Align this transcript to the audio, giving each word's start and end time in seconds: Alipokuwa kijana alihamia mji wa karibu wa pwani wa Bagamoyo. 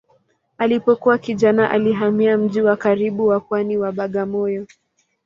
Alipokuwa 0.57 1.17
kijana 1.17 1.71
alihamia 1.71 2.37
mji 2.37 2.61
wa 2.61 2.77
karibu 2.77 3.27
wa 3.27 3.39
pwani 3.39 3.77
wa 3.77 3.91
Bagamoyo. 3.91 4.67